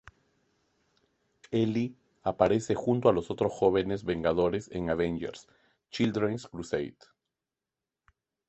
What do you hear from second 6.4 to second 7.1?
Crusade.